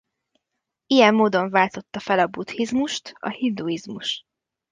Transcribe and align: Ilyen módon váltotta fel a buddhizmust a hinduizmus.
Ilyen 0.87 1.13
módon 1.13 1.49
váltotta 1.49 1.99
fel 1.99 2.19
a 2.19 2.27
buddhizmust 2.27 3.13
a 3.19 3.29
hinduizmus. 3.29 4.23